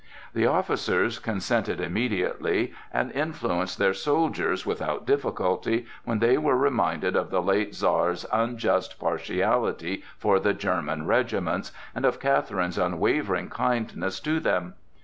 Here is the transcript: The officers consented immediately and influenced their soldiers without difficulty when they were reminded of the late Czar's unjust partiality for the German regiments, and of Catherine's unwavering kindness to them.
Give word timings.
The 0.33 0.47
officers 0.47 1.19
consented 1.19 1.79
immediately 1.79 2.73
and 2.91 3.11
influenced 3.11 3.77
their 3.77 3.93
soldiers 3.93 4.65
without 4.65 5.05
difficulty 5.05 5.85
when 6.05 6.17
they 6.17 6.39
were 6.39 6.57
reminded 6.57 7.15
of 7.15 7.29
the 7.29 7.39
late 7.39 7.75
Czar's 7.75 8.25
unjust 8.33 8.99
partiality 8.99 10.03
for 10.17 10.39
the 10.39 10.55
German 10.55 11.05
regiments, 11.05 11.71
and 11.93 12.03
of 12.03 12.19
Catherine's 12.19 12.79
unwavering 12.79 13.51
kindness 13.51 14.19
to 14.21 14.39
them. 14.39 14.73